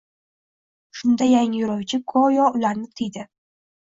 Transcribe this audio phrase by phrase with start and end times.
[1.01, 3.29] Shunda yangi yo’lovchi go’yo ularni tiydi.